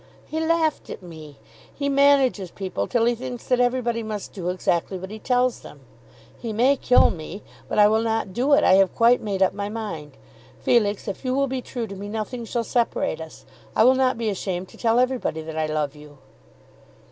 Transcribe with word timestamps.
"He 0.25 0.39
laughed 0.43 0.89
at 0.89 1.03
me. 1.03 1.37
He 1.71 1.87
manages 1.87 2.49
people 2.49 2.87
till 2.87 3.05
he 3.05 3.13
thinks 3.13 3.45
that 3.45 3.59
everybody 3.59 4.01
must 4.01 4.33
do 4.33 4.49
exactly 4.49 4.97
what 4.97 5.11
he 5.11 5.19
tells 5.19 5.59
them. 5.61 5.81
He 6.39 6.51
may 6.51 6.75
kill 6.75 7.11
me, 7.11 7.43
but 7.69 7.77
I 7.77 7.87
will 7.87 8.01
not 8.01 8.33
do 8.33 8.53
it. 8.53 8.63
I 8.63 8.73
have 8.81 8.95
quite 8.95 9.21
made 9.21 9.43
up 9.43 9.53
my 9.53 9.69
mind. 9.69 10.13
Felix, 10.59 11.07
if 11.07 11.23
you 11.23 11.35
will 11.35 11.45
be 11.45 11.61
true 11.61 11.85
to 11.85 11.95
me, 11.95 12.09
nothing 12.09 12.45
shall 12.45 12.63
separate 12.63 13.21
us. 13.21 13.45
I 13.75 13.83
will 13.83 13.93
not 13.93 14.17
be 14.17 14.29
ashamed 14.29 14.69
to 14.69 14.77
tell 14.77 14.97
everybody 14.97 15.43
that 15.43 15.55
I 15.55 15.67
love 15.67 15.95
you." 15.95 16.17